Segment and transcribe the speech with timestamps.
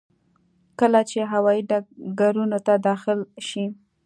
[0.79, 3.65] کله چې هوايي ډګرونو ته داخل شي.